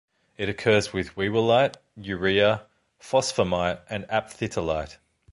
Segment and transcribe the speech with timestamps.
[0.35, 2.65] It occurs with whewellite, urea,
[2.99, 4.97] phosphammite and aphthitalite.